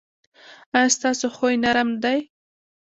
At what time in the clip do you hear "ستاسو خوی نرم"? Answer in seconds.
0.95-1.89